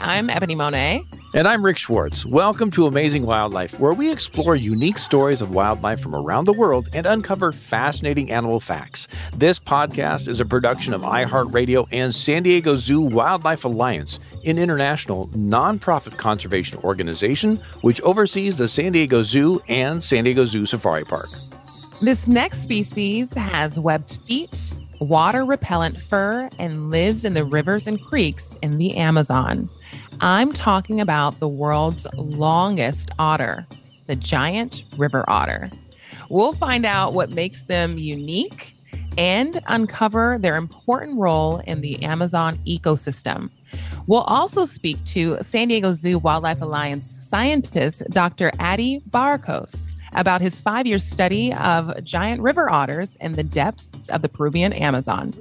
[0.00, 1.04] I'm Ebony Monet.
[1.34, 2.24] And I'm Rick Schwartz.
[2.24, 6.88] Welcome to Amazing Wildlife, where we explore unique stories of wildlife from around the world
[6.94, 9.08] and uncover fascinating animal facts.
[9.34, 15.28] This podcast is a production of iHeartRadio and San Diego Zoo Wildlife Alliance, an international
[15.28, 21.28] nonprofit conservation organization which oversees the San Diego Zoo and San Diego Zoo Safari Park.
[22.00, 28.02] This next species has webbed feet, water repellent fur, and lives in the rivers and
[28.02, 29.68] creeks in the Amazon.
[30.20, 33.66] I'm talking about the world's longest otter,
[34.06, 35.70] the giant river otter.
[36.28, 38.74] We'll find out what makes them unique
[39.16, 43.50] and uncover their important role in the Amazon ecosystem.
[44.06, 48.50] We'll also speak to San Diego Zoo Wildlife Alliance scientist Dr.
[48.58, 54.22] Adi Barocas about his five year study of giant river otters in the depths of
[54.22, 55.34] the Peruvian Amazon.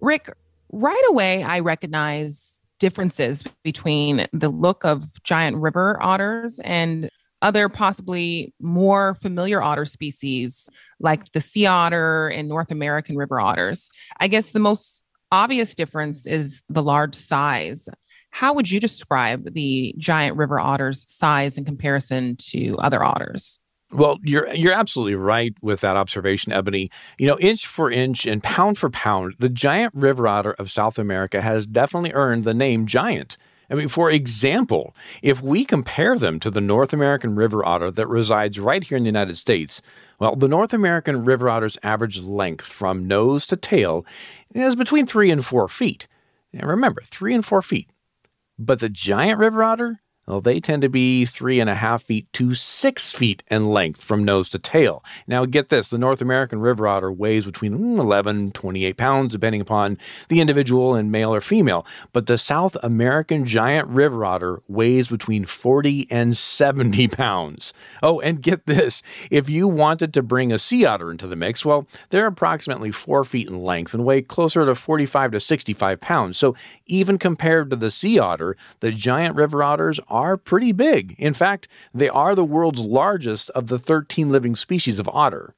[0.00, 0.32] Rick,
[0.72, 7.10] right away, I recognize differences between the look of giant river otters and
[7.42, 10.68] other possibly more familiar otter species
[11.00, 13.90] like the sea otter and North American river otters.
[14.20, 17.88] I guess the most obvious difference is the large size.
[18.36, 23.58] How would you describe the giant river otter's size in comparison to other otters?
[23.90, 26.90] Well, you're you're absolutely right with that observation, Ebony.
[27.18, 30.98] You know, inch for inch and pound for pound, the giant river otter of South
[30.98, 33.38] America has definitely earned the name giant.
[33.70, 38.06] I mean, for example, if we compare them to the North American river otter that
[38.06, 39.80] resides right here in the United States,
[40.20, 44.04] well, the North American river otter's average length from nose to tail
[44.54, 46.06] is between three and four feet.
[46.52, 47.88] Now remember, three and four feet.
[48.58, 52.32] But the giant river otter, well, they tend to be three and a half feet
[52.32, 55.04] to six feet in length from nose to tail.
[55.28, 59.60] Now, get this the North American river otter weighs between mm, 11 28 pounds, depending
[59.60, 61.86] upon the individual and male or female.
[62.12, 67.72] But the South American giant river otter weighs between 40 and 70 pounds.
[68.02, 71.64] Oh, and get this if you wanted to bring a sea otter into the mix,
[71.64, 76.36] well, they're approximately four feet in length and weigh closer to 45 to 65 pounds.
[76.36, 76.56] So,
[76.86, 81.14] even compared to the sea otter, the giant river otters are pretty big.
[81.18, 85.54] In fact, they are the world's largest of the 13 living species of otter.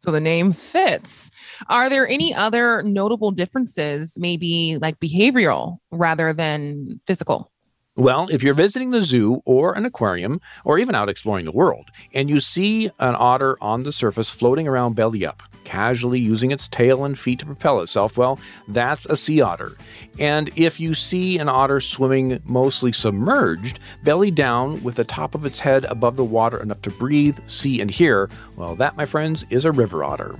[0.00, 1.30] So the name fits.
[1.68, 7.52] Are there any other notable differences, maybe like behavioral rather than physical?
[7.96, 11.90] Well, if you're visiting the zoo or an aquarium, or even out exploring the world,
[12.14, 16.68] and you see an otter on the surface floating around belly up, casually using its
[16.68, 19.76] tail and feet to propel itself, well, that's a sea otter.
[20.20, 25.44] And if you see an otter swimming mostly submerged, belly down with the top of
[25.44, 29.44] its head above the water enough to breathe, see, and hear, well, that, my friends,
[29.50, 30.38] is a river otter.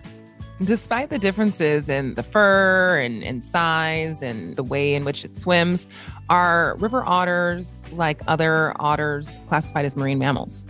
[0.62, 5.34] Despite the differences in the fur and, and size and the way in which it
[5.34, 5.86] swims,
[6.28, 10.66] are river otters, like other otters, classified as marine mammals?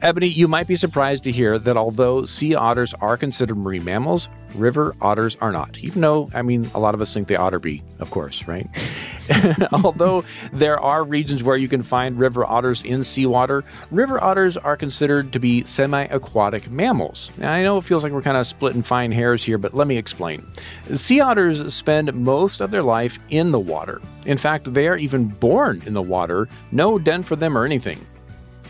[0.00, 4.28] Ebony, you might be surprised to hear that although sea otters are considered marine mammals,
[4.54, 5.78] river otters are not.
[5.80, 8.48] Even though, I mean, a lot of us think they ought to be, of course,
[8.48, 8.68] right?
[9.72, 14.76] although there are regions where you can find river otters in seawater, river otters are
[14.76, 17.30] considered to be semi aquatic mammals.
[17.38, 19.86] Now, I know it feels like we're kind of splitting fine hairs here, but let
[19.86, 20.46] me explain.
[20.94, 24.00] Sea otters spend most of their life in the water.
[24.26, 28.04] In fact, they are even born in the water, no den for them or anything.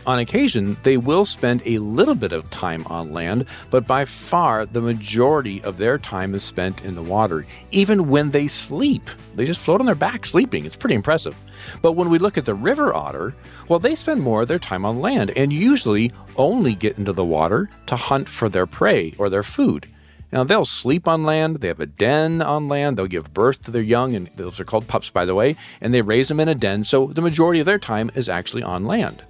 [0.07, 4.67] On occasion, they will spend a little bit of time on land, but by far
[4.67, 7.47] the majority of their time is spent in the water.
[7.71, 10.63] Even when they sleep, they just float on their back sleeping.
[10.63, 11.35] It's pretty impressive.
[11.81, 13.33] But when we look at the river otter,
[13.67, 17.25] well, they spend more of their time on land and usually only get into the
[17.25, 19.87] water to hunt for their prey or their food.
[20.31, 23.71] Now, they'll sleep on land, they have a den on land, they'll give birth to
[23.71, 26.49] their young, and those are called pups, by the way, and they raise them in
[26.49, 29.23] a den, so the majority of their time is actually on land.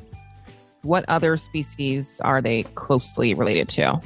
[0.86, 4.00] What other species are they closely related to?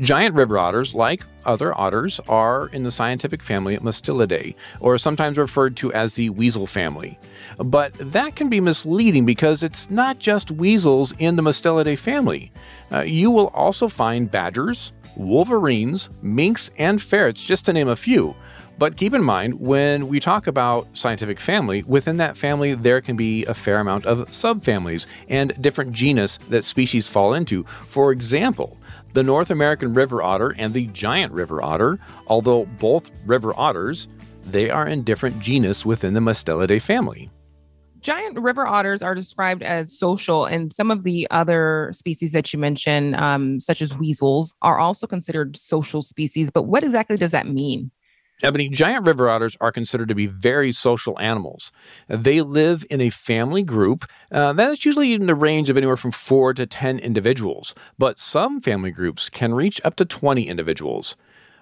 [0.00, 5.76] Giant river otters, like other otters, are in the scientific family Mustelidae, or sometimes referred
[5.76, 7.18] to as the weasel family.
[7.58, 12.52] But that can be misleading because it's not just weasels in the Mustelidae family.
[12.90, 18.34] Uh, you will also find badgers, wolverines, minks, and ferrets, just to name a few.
[18.76, 23.16] But keep in mind, when we talk about scientific family, within that family, there can
[23.16, 27.62] be a fair amount of subfamilies and different genus that species fall into.
[27.86, 28.76] For example,
[29.12, 34.08] the North American river otter and the giant river otter, although both river otters,
[34.44, 37.30] they are in different genus within the Mustelidae family.
[38.00, 42.58] Giant river otters are described as social, and some of the other species that you
[42.58, 46.50] mentioned, um, such as weasels, are also considered social species.
[46.50, 47.92] But what exactly does that mean?
[48.42, 51.70] Ebony, giant river otters are considered to be very social animals.
[52.08, 55.96] They live in a family group uh, that is usually in the range of anywhere
[55.96, 61.16] from four to 10 individuals, but some family groups can reach up to 20 individuals.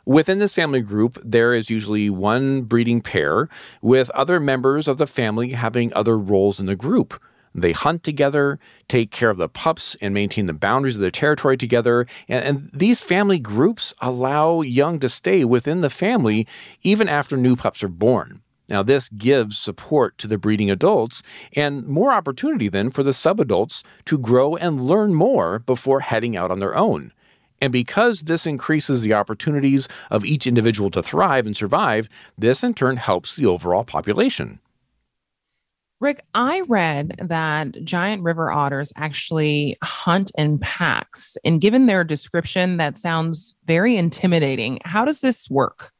[0.04, 3.48] Within this family group, there is usually one breeding pair,
[3.82, 7.20] with other members of the family having other roles in the group.
[7.54, 8.58] They hunt together,
[8.88, 12.06] take care of the pups, and maintain the boundaries of their territory together.
[12.28, 16.46] And, and, these family groups allow young to stay within the family
[16.82, 18.42] even after new pups are born.
[18.68, 21.22] Now, this gives support to the breeding adults
[21.54, 26.50] and more opportunity then for the subadults to grow and learn more before heading out
[26.50, 27.12] on their own.
[27.60, 32.74] And because this increases the opportunities of each individual to thrive and survive, this in
[32.74, 34.58] turn helps the overall population.
[36.02, 41.36] Rick, I read that giant river otters actually hunt in packs.
[41.44, 44.80] And given their description, that sounds very intimidating.
[44.84, 45.92] How does this work?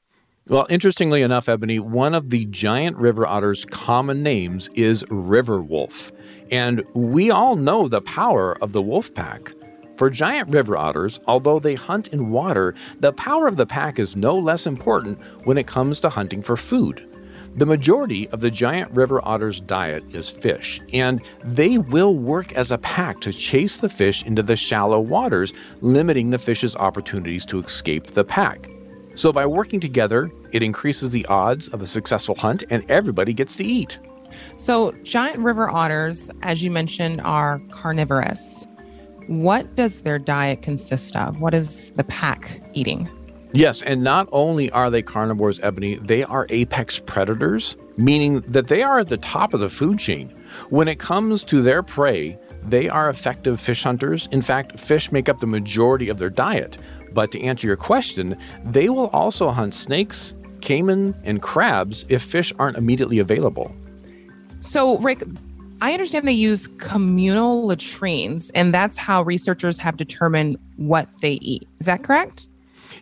[0.49, 6.11] Well, interestingly enough, Ebony, one of the giant river otter's common names is river wolf.
[6.51, 9.53] And we all know the power of the wolf pack.
[9.97, 14.17] For giant river otters, although they hunt in water, the power of the pack is
[14.17, 17.09] no less important when it comes to hunting for food.
[17.55, 22.71] The majority of the giant river otter's diet is fish, and they will work as
[22.71, 25.53] a pack to chase the fish into the shallow waters,
[25.83, 28.71] limiting the fish's opportunities to escape the pack.
[29.15, 33.55] So, by working together, it increases the odds of a successful hunt, and everybody gets
[33.57, 33.99] to eat.
[34.57, 38.67] So, giant river otters, as you mentioned, are carnivorous.
[39.27, 41.41] What does their diet consist of?
[41.41, 43.11] What is the pack eating?
[43.55, 48.83] Yes, and not only are they carnivores, Ebony, they are apex predators, meaning that they
[48.83, 50.31] are at the top of the food chain.
[50.71, 54.27] When it comes to their prey, they are effective fish hunters.
[54.33, 56.79] In fact, fish make up the majority of their diet.
[57.13, 60.33] But to answer your question, they will also hunt snakes,
[60.63, 63.75] caiman, and crabs if fish aren't immediately available.
[64.61, 65.25] So, Rick,
[65.83, 71.69] I understand they use communal latrines, and that's how researchers have determined what they eat.
[71.81, 72.49] Is that correct?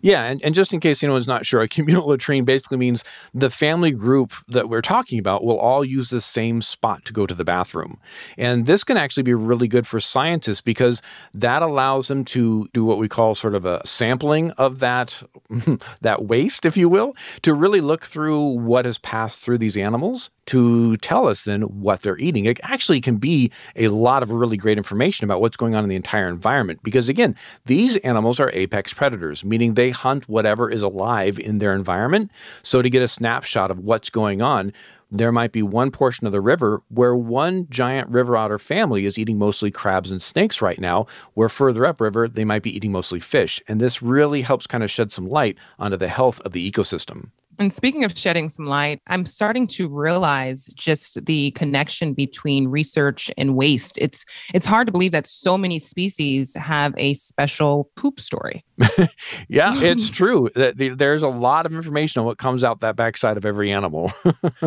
[0.02, 3.04] Yeah, and, and just in case anyone's not sure, a communal latrine basically means
[3.34, 7.26] the family group that we're talking about will all use the same spot to go
[7.26, 7.98] to the bathroom.
[8.36, 11.02] And this can actually be really good for scientists because
[11.34, 15.22] that allows them to do what we call sort of a sampling of that
[16.00, 20.30] that waste, if you will, to really look through what has passed through these animals
[20.50, 22.44] to tell us then what they're eating.
[22.44, 25.88] It actually can be a lot of really great information about what's going on in
[25.88, 27.36] the entire environment because, again,
[27.66, 32.32] these animals are apex predators, meaning they hunt whatever is alive in their environment.
[32.64, 34.72] So, to get a snapshot of what's going on,
[35.08, 39.18] there might be one portion of the river where one giant river otter family is
[39.18, 43.20] eating mostly crabs and snakes right now, where further upriver they might be eating mostly
[43.20, 43.62] fish.
[43.68, 47.30] And this really helps kind of shed some light onto the health of the ecosystem.
[47.60, 53.30] And speaking of shedding some light, I'm starting to realize just the connection between research
[53.36, 53.98] and waste.
[53.98, 54.24] It's
[54.54, 58.64] it's hard to believe that so many species have a special poop story.
[59.48, 60.48] yeah, it's true.
[60.54, 64.10] There's a lot of information on what comes out that backside of every animal.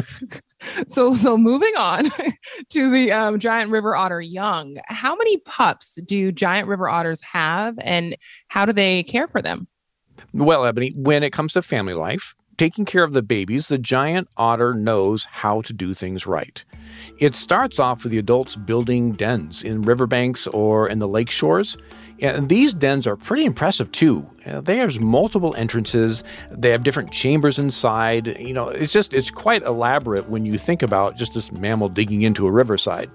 [0.88, 2.12] so so moving on
[2.70, 4.78] to the um, giant river otter young.
[4.86, 8.16] How many pups do giant river otters have, and
[8.50, 9.68] how do they care for them?
[10.32, 14.28] Well, Ebony, when it comes to family life, taking care of the babies, the giant
[14.38, 16.64] otter knows how to do things right.
[17.20, 21.78] It starts off with the adults building dens in riverbanks or in the lake shores.
[22.22, 24.26] And these dens are pretty impressive too.
[24.46, 26.24] Uh, There's multiple entrances.
[26.52, 28.40] They have different chambers inside.
[28.40, 32.22] You know, it's just it's quite elaborate when you think about just this mammal digging
[32.22, 33.10] into a riverside.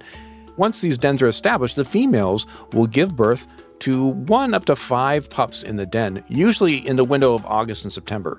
[0.57, 3.47] Once these dens are established, the females will give birth
[3.81, 7.85] to one up to five pups in the den, usually in the window of August
[7.85, 8.39] and September.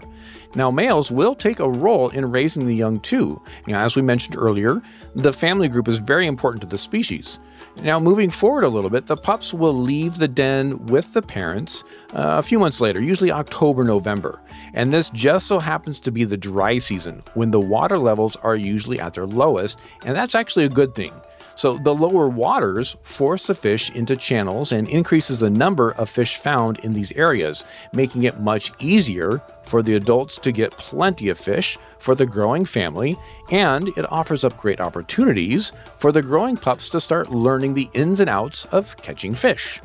[0.56, 3.42] Now, males will take a role in raising the young too.
[3.68, 4.82] Now, as we mentioned earlier,
[5.16, 7.40] the family group is very important to the species.
[7.84, 11.84] Now, moving forward a little bit, the pups will leave the den with the parents
[12.14, 14.42] uh, a few months later, usually October, November.
[14.74, 18.56] And this just so happens to be the dry season when the water levels are
[18.56, 21.14] usually at their lowest, and that's actually a good thing.
[21.60, 26.38] So the lower waters force the fish into channels and increases the number of fish
[26.38, 31.38] found in these areas, making it much easier for the adults to get plenty of
[31.38, 33.18] fish for the growing family,
[33.52, 38.22] and it offers up great opportunities for the growing pups to start learning the ins
[38.22, 39.82] and outs of catching fish.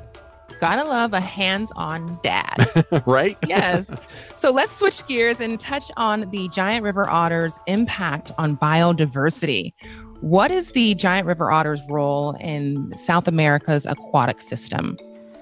[0.60, 2.84] Gotta love a hands on dad.
[3.06, 3.36] right?
[3.48, 3.90] yes.
[4.36, 9.72] So let's switch gears and touch on the giant river otter's impact on biodiversity.
[10.24, 14.96] What is the giant river otter's role in South America's aquatic system?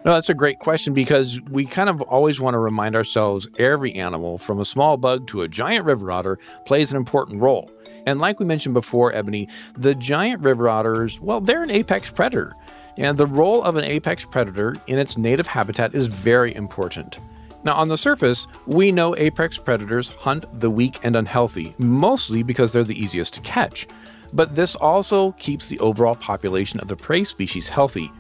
[0.05, 3.95] No, that's a great question because we kind of always want to remind ourselves every
[3.95, 6.37] animal, from a small bug to a giant river otter,
[6.67, 7.71] plays an important role.
[8.07, 9.49] And like we mentioned before, Ebony,
[9.79, 12.57] the giant river otters, well, they're an apex predator.
[12.97, 17.19] And the role of an apex predator in its native habitat is very important.
[17.63, 22.73] Now, on the surface, we know apex predators hunt the weak and unhealthy, mostly because
[22.73, 23.87] they're the easiest to catch.
[24.33, 28.11] But this also keeps the overall population of the prey species healthy.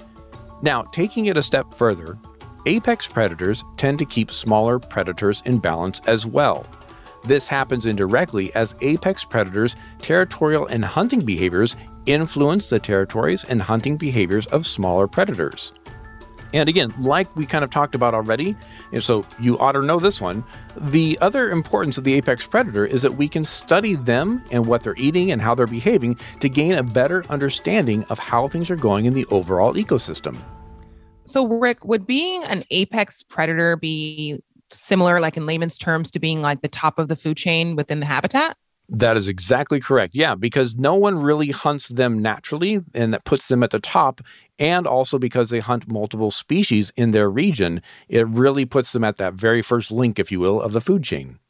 [0.61, 2.19] Now, taking it a step further,
[2.67, 6.67] apex predators tend to keep smaller predators in balance as well.
[7.25, 11.77] This happens indirectly as apex predators' territorial and hunting behaviors
[12.07, 15.73] influence the territories and hunting behaviors of smaller predators.
[16.53, 18.57] And again, like we kind of talked about already,
[19.01, 20.45] so you ought to know this one.
[20.77, 24.83] The other importance of the apex predator is that we can study them and what
[24.83, 28.77] they're eating and how they're behaving to gain a better understanding of how things are
[28.77, 30.37] going in the overall ecosystem.
[31.25, 36.43] So, Rick, would being an apex predator be similar, like in layman's terms, to being
[36.43, 38.57] like the top of the food chain within the habitat?
[38.89, 40.15] That is exactly correct.
[40.15, 44.21] Yeah, because no one really hunts them naturally, and that puts them at the top.
[44.63, 49.17] And also because they hunt multiple species in their region, it really puts them at
[49.17, 51.41] that very first link, if you will, of the food chain.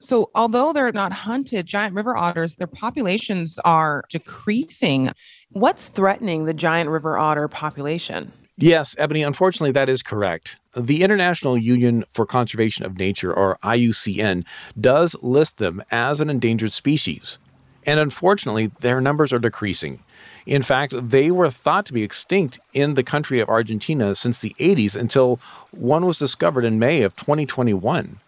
[0.00, 5.10] So, although they're not hunted, giant river otters, their populations are decreasing.
[5.50, 8.32] What's threatening the giant river otter population?
[8.56, 10.56] Yes, Ebony, unfortunately, that is correct.
[10.74, 14.46] The International Union for Conservation of Nature, or IUCN,
[14.80, 17.38] does list them as an endangered species.
[17.86, 20.02] And unfortunately, their numbers are decreasing.
[20.44, 24.54] In fact, they were thought to be extinct in the country of Argentina since the
[24.58, 25.40] 80s until
[25.70, 28.18] one was discovered in May of 2021.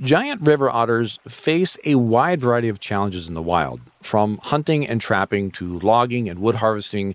[0.00, 5.00] Giant river otters face a wide variety of challenges in the wild, from hunting and
[5.00, 7.14] trapping to logging and wood harvesting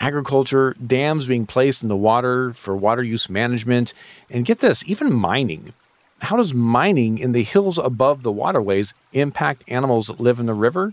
[0.00, 3.94] agriculture, dams being placed in the water for water use management,
[4.28, 5.72] and get this, even mining.
[6.20, 10.54] How does mining in the hills above the waterways impact animals that live in the
[10.54, 10.92] river?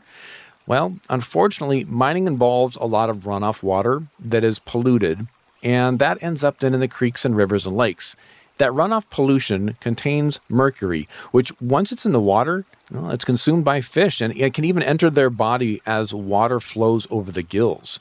[0.66, 5.28] Well, unfortunately, mining involves a lot of runoff water that is polluted,
[5.64, 8.16] and that ends up then in the creeks and rivers and lakes.
[8.58, 13.82] That runoff pollution contains mercury, which once it's in the water, well, it's consumed by
[13.82, 18.00] fish and it can even enter their body as water flows over the gills.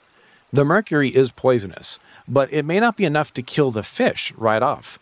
[0.52, 4.62] The mercury is poisonous, but it may not be enough to kill the fish right
[4.62, 4.99] off.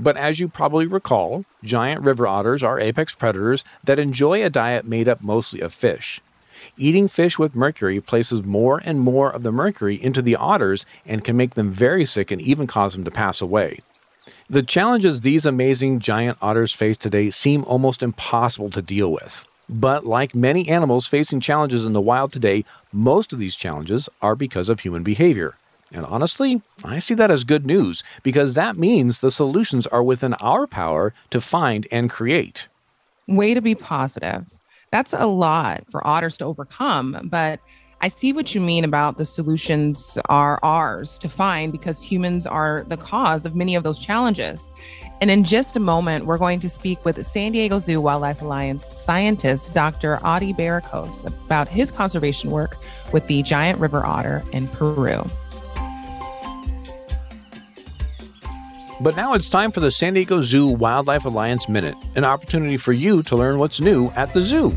[0.00, 4.86] But as you probably recall, giant river otters are apex predators that enjoy a diet
[4.86, 6.22] made up mostly of fish.
[6.78, 11.22] Eating fish with mercury places more and more of the mercury into the otters and
[11.22, 13.80] can make them very sick and even cause them to pass away.
[14.48, 19.46] The challenges these amazing giant otters face today seem almost impossible to deal with.
[19.68, 24.34] But like many animals facing challenges in the wild today, most of these challenges are
[24.34, 25.58] because of human behavior.
[25.92, 30.34] And honestly, I see that as good news because that means the solutions are within
[30.34, 32.68] our power to find and create.
[33.26, 34.46] Way to be positive.
[34.92, 37.60] That's a lot for otters to overcome, but
[38.02, 42.84] I see what you mean about the solutions are ours to find because humans are
[42.88, 44.70] the cause of many of those challenges.
[45.20, 48.86] And in just a moment, we're going to speak with San Diego Zoo Wildlife Alliance
[48.86, 50.18] scientist Dr.
[50.24, 52.78] Adi Barocas about his conservation work
[53.12, 55.22] with the giant river otter in Peru.
[59.02, 62.92] But now it's time for the San Diego Zoo Wildlife Alliance Minute, an opportunity for
[62.92, 64.76] you to learn what's new at the zoo.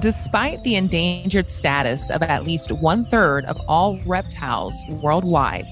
[0.00, 5.66] Despite the endangered status of at least one third of all reptiles worldwide,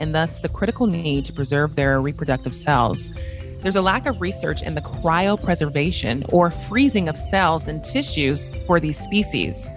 [0.00, 3.12] and thus the critical need to preserve their reproductive cells.
[3.60, 8.80] There's a lack of research in the cryopreservation or freezing of cells and tissues for
[8.80, 9.70] these species.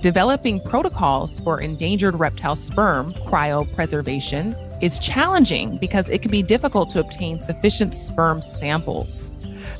[0.00, 7.00] Developing protocols for endangered reptile sperm cryopreservation is challenging because it can be difficult to
[7.00, 9.30] obtain sufficient sperm samples.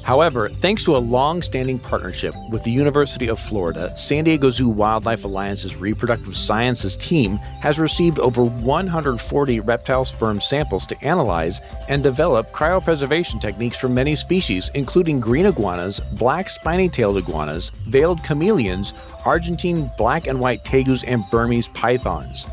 [0.02, 4.68] However, thanks to a long standing partnership with the University of Florida, San Diego Zoo
[4.68, 12.02] Wildlife Alliance's reproductive sciences team has received over 140 reptile sperm samples to analyze and
[12.02, 18.94] develop cryopreservation techniques for many species, including green iguanas, black spiny tailed iguanas, veiled chameleons,
[19.25, 22.46] Argentine black and white tegus, and Burmese pythons.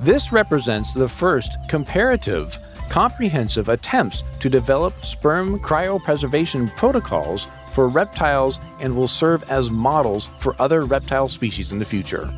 [0.00, 2.58] This represents the first comparative
[2.88, 10.54] comprehensive attempts to develop sperm cryopreservation protocols for reptiles and will serve as models for
[10.60, 12.32] other reptile species in the future.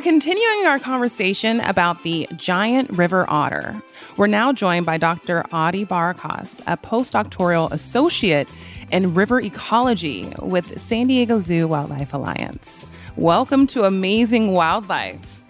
[0.00, 3.82] We're continuing our conversation about the giant river otter.
[4.16, 5.44] We're now joined by Dr.
[5.52, 8.50] Adi Barocas, a postdoctoral associate
[8.90, 12.86] in river ecology with San Diego Zoo Wildlife Alliance.
[13.16, 15.42] Welcome to Amazing Wildlife.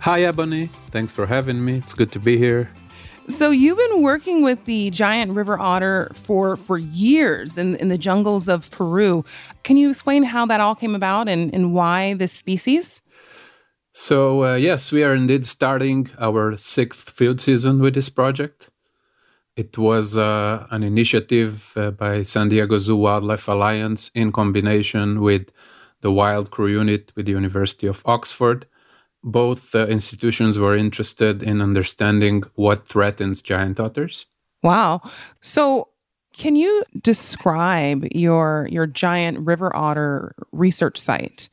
[0.00, 0.66] Hi, Ebony.
[0.90, 1.76] Thanks for having me.
[1.76, 2.72] It's good to be here.
[3.28, 7.96] So you've been working with the giant river otter for for years in, in the
[7.96, 9.24] jungles of Peru.
[9.62, 13.00] Can you explain how that all came about and, and why this species?
[13.92, 18.70] So uh, yes, we are indeed starting our sixth field season with this project.
[19.54, 25.52] It was uh, an initiative uh, by San Diego Zoo Wildlife Alliance in combination with
[26.00, 28.66] the WildCRU Unit with the University of Oxford
[29.22, 34.26] both uh, institutions were interested in understanding what threatens giant otters.
[34.62, 35.02] Wow.
[35.40, 35.88] So,
[36.32, 41.50] can you describe your your giant river otter research site?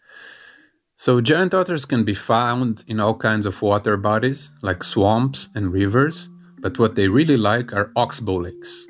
[1.02, 5.72] So, giant otters can be found in all kinds of water bodies, like swamps and
[5.72, 8.86] rivers, but what they really like are oxbow lakes.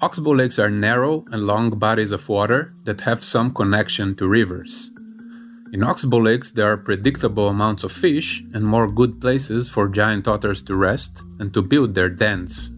[0.00, 4.90] Oxbow lakes are narrow and long bodies of water that have some connection to rivers.
[5.72, 10.26] In oxbow lakes, there are predictable amounts of fish and more good places for giant
[10.26, 12.72] otters to rest and to build their dens.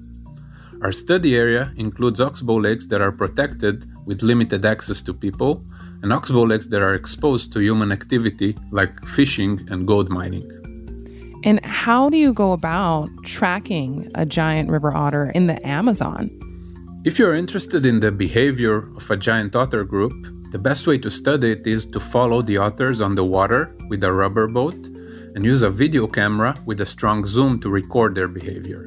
[0.82, 5.64] Our study area includes oxbow lakes that are protected with limited access to people,
[6.02, 10.49] and oxbow lakes that are exposed to human activity like fishing and gold mining.
[11.44, 16.30] And how do you go about tracking a giant river otter in the Amazon?
[17.04, 20.14] If you're interested in the behavior of a giant otter group,
[20.52, 24.04] the best way to study it is to follow the otters on the water with
[24.04, 24.87] a rubber boat
[25.35, 28.87] and use a video camera with a strong zoom to record their behavior.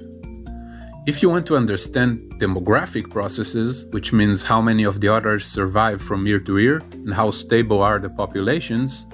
[1.07, 6.01] If you want to understand demographic processes, which means how many of the otters survive
[6.01, 9.05] from year to year and how stable are the populations,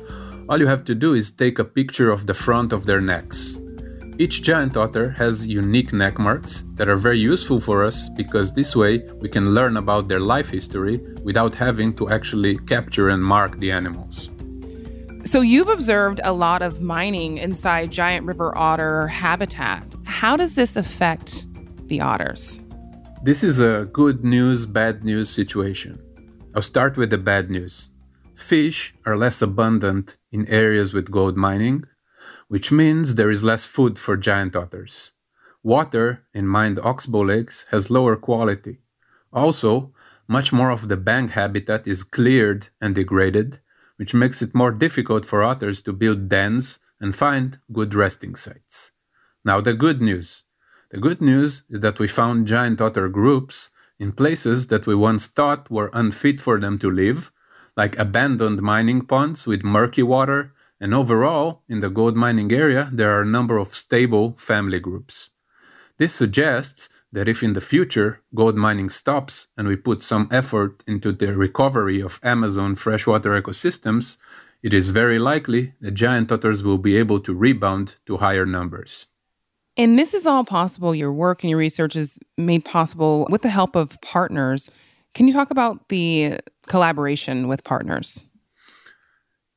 [0.47, 3.59] all you have to do is take a picture of the front of their necks.
[4.17, 8.73] Each giant otter has unique neck marks that are very useful for us because this
[8.73, 13.59] way we can learn about their life history without having to actually capture and mark
[13.59, 14.29] the animals.
[15.25, 19.83] So, you've observed a lot of mining inside giant river otter habitat.
[20.05, 21.45] How does this affect
[21.91, 22.61] the otters?
[23.21, 26.01] This is a good news, bad news situation.
[26.55, 27.91] I'll start with the bad news.
[28.33, 31.83] Fish are less abundant in areas with gold mining,
[32.47, 35.11] which means there is less food for giant otters.
[35.63, 38.79] Water in mined oxbow lakes has lower quality.
[39.33, 39.93] Also,
[40.27, 43.59] much more of the bank habitat is cleared and degraded,
[43.97, 48.93] which makes it more difficult for otters to build dens and find good resting sites.
[49.43, 50.45] Now, the good news.
[50.91, 55.27] The good news is that we found giant otter groups in places that we once
[55.27, 57.31] thought were unfit for them to live,
[57.77, 63.11] like abandoned mining ponds with murky water and overall, in the gold mining area, there
[63.11, 65.29] are a number of stable family groups.
[65.97, 70.83] This suggests that if in the future gold mining stops and we put some effort
[70.87, 74.17] into the recovery of Amazon freshwater ecosystems,
[74.63, 79.05] it is very likely that giant otters will be able to rebound to higher numbers.
[79.77, 80.93] And this is all possible.
[80.93, 84.69] Your work and your research is made possible with the help of partners.
[85.13, 88.25] Can you talk about the collaboration with partners?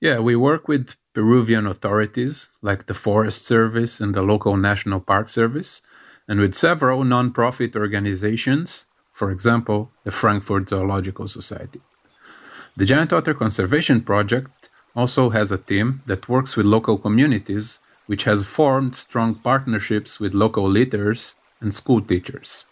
[0.01, 5.31] Yeah, we work with Peruvian authorities like the Forest Service and the local National Park
[5.31, 5.81] Service,
[6.29, 11.81] and with several nonprofit organizations, for example, the Frankfurt Zoological Society.
[12.77, 18.25] The Giant Otter Conservation Project also has a team that works with local communities, which
[18.25, 22.65] has formed strong partnerships with local leaders and school teachers.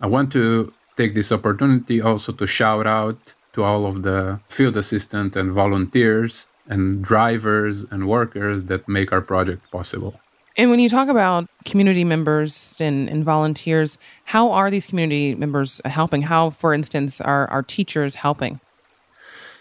[0.00, 4.76] I want to take this opportunity also to shout out to all of the field
[4.76, 10.20] assistant and volunteers and drivers and workers that make our project possible.
[10.58, 15.80] And when you talk about community members and, and volunteers, how are these community members
[15.84, 16.22] helping?
[16.22, 18.60] How, for instance, are our teachers helping?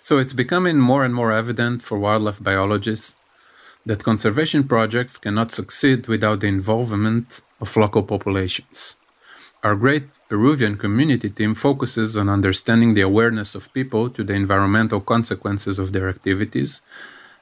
[0.01, 3.15] So it's becoming more and more evident for wildlife biologists
[3.85, 8.95] that conservation projects cannot succeed without the involvement of local populations.
[9.63, 14.99] Our great Peruvian community team focuses on understanding the awareness of people to the environmental
[14.99, 16.81] consequences of their activities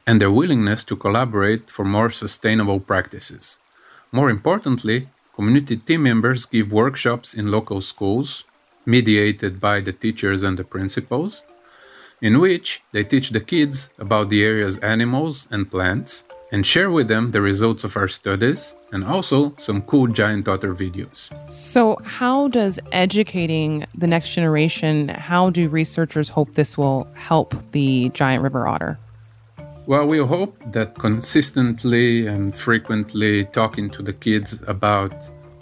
[0.06, 3.60] and their willingness to collaborate for more sustainable practices.
[4.12, 8.44] More importantly, community team members give workshops in local schools,
[8.86, 11.44] mediated by the teachers and the principals,
[12.22, 17.08] in which they teach the kids about the area's animals and plants and share with
[17.08, 21.20] them the results of our studies and also some cool giant otter videos.
[21.52, 28.10] So, how does educating the next generation, how do researchers hope this will help the
[28.10, 29.00] giant river otter?
[29.88, 35.12] Well, we hope that consistently and frequently talking to the kids about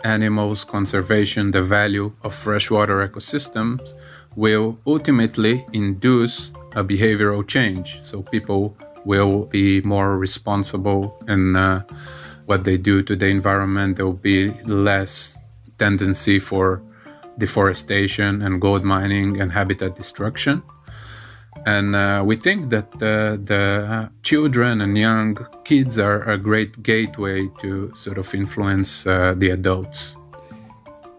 [0.04, 3.94] animals, conservation, the value of freshwater ecosystems
[4.36, 8.00] will ultimately induce a behavioral change.
[8.04, 8.76] So people
[9.06, 11.84] will be more responsible in uh,
[12.46, 13.98] what they do to the environment.
[13.98, 15.38] There will be less
[15.78, 16.82] tendency for
[17.38, 20.62] deforestation and gold mining and habitat destruction.
[21.66, 27.50] And uh, we think that uh, the children and young kids are a great gateway
[27.62, 30.16] to sort of influence uh, the adults.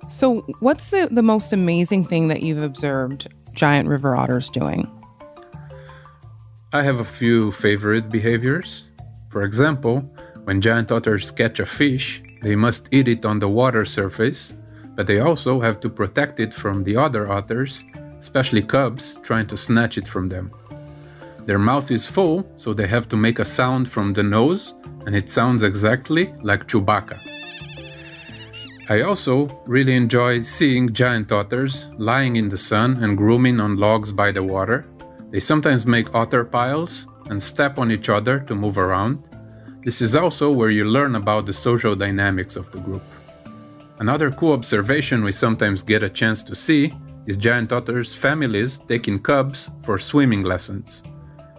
[0.09, 4.91] So, what's the, the most amazing thing that you've observed giant river otters doing?
[6.73, 8.89] I have a few favorite behaviors.
[9.29, 10.01] For example,
[10.45, 14.55] when giant otters catch a fish, they must eat it on the water surface,
[14.95, 17.85] but they also have to protect it from the other otters
[18.23, 20.53] especially cubs, trying to snatch it from them.
[21.45, 24.75] Their mouth is full, so they have to make a sound from the nose,
[25.07, 27.19] and it sounds exactly like Chewbacca.
[28.89, 29.35] I also
[29.67, 34.45] really enjoy seeing giant otters lying in the sun and grooming on logs by the
[34.45, 34.87] water.
[35.33, 39.27] They sometimes make otter piles and step on each other to move around.
[39.83, 43.03] This is also where you learn about the social dynamics of the group.
[43.99, 46.93] Another cool observation we sometimes get a chance to see
[47.27, 51.03] is giant otters' families taking cubs for swimming lessons.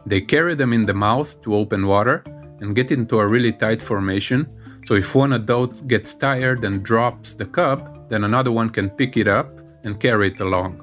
[0.05, 2.23] They carry them in the mouth to open water
[2.59, 4.47] and get into a really tight formation,
[4.85, 9.17] so if one adult gets tired and drops the cub, then another one can pick
[9.17, 9.49] it up
[9.83, 10.82] and carry it along.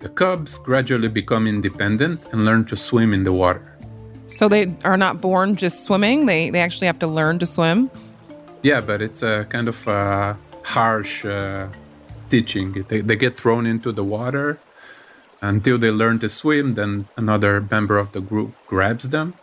[0.00, 3.76] The cubs gradually become independent and learn to swim in the water.
[4.28, 7.90] So they are not born just swimming, they, they actually have to learn to swim?
[8.62, 11.68] Yeah, but it's a kind of a harsh uh,
[12.30, 12.84] teaching.
[12.88, 14.58] They, they get thrown into the water
[15.40, 16.74] until they learn to swim.
[16.74, 19.34] Then another member of the group grabs them.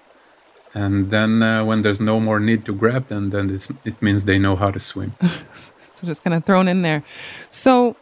[0.74, 4.38] And then uh, when there's no more need to grab them, then it means they
[4.38, 5.16] know how to swim.
[5.96, 7.04] so just kind of thrown in there.
[7.50, 7.96] So,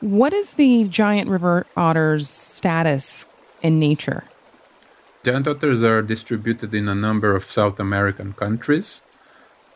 [0.00, 3.26] what is the giant river otter's status
[3.62, 4.24] in nature?
[5.24, 9.02] Giant otters are distributed in a number of South American countries.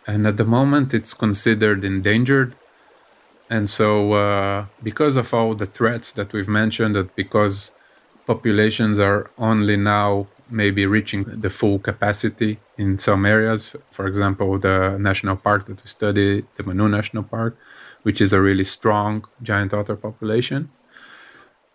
[0.06, 2.54] And at the moment, it's considered endangered
[3.50, 7.70] and so, uh, because of all the threats that we've mentioned, that because
[8.26, 14.96] populations are only now maybe reaching the full capacity in some areas, for example, the
[14.98, 17.56] national park that we study, the Manu National Park,
[18.04, 20.70] which is a really strong giant otter population.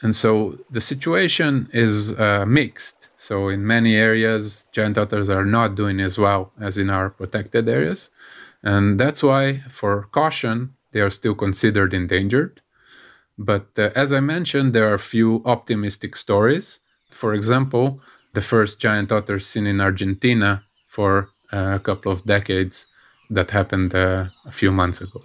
[0.01, 3.09] And so the situation is uh, mixed.
[3.17, 7.67] So, in many areas, giant otters are not doing as well as in our protected
[7.67, 8.09] areas.
[8.63, 12.61] And that's why, for caution, they are still considered endangered.
[13.37, 16.79] But uh, as I mentioned, there are a few optimistic stories.
[17.11, 18.01] For example,
[18.33, 22.87] the first giant otter seen in Argentina for uh, a couple of decades
[23.29, 25.21] that happened uh, a few months ago.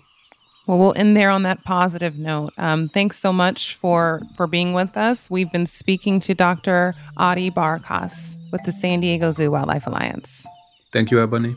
[0.67, 2.55] Well, we'll end there on that positive note.
[2.57, 5.29] Um, thanks so much for for being with us.
[5.29, 6.95] We've been speaking to Dr.
[7.19, 10.47] Adi Barocas with the San Diego Zoo Wildlife Alliance.
[10.91, 11.55] Thank you, Ebony.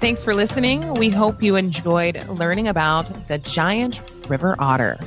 [0.00, 0.94] Thanks for listening.
[0.94, 4.98] We hope you enjoyed learning about the giant river otter.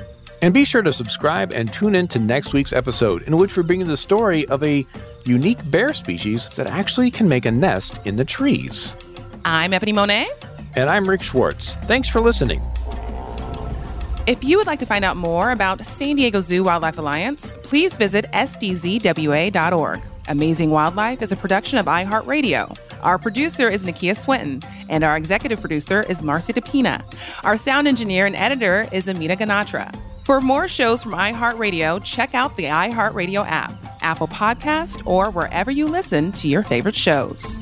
[0.42, 3.64] And be sure to subscribe and tune in to next week's episode, in which we're
[3.64, 4.86] bringing the story of a
[5.24, 8.96] unique bear species that actually can make a nest in the trees.
[9.46, 10.30] I'm Ebony Monet.
[10.76, 11.76] And I'm Rick Schwartz.
[11.86, 12.62] Thanks for listening.
[14.28, 17.98] If you would like to find out more about San Diego Zoo Wildlife Alliance, please
[17.98, 20.02] visit sdzwa.org.
[20.28, 22.78] Amazing Wildlife is a production of iHeartRadio.
[23.02, 27.04] Our producer is Nakia Swinton, and our executive producer is Marcy DePina.
[27.44, 29.94] Our sound engineer and editor is Amita Ganatra.
[30.22, 33.74] For more shows from iHeartRadio, check out the iHeartRadio app,
[34.04, 37.60] Apple Podcast, or wherever you listen to your favorite shows.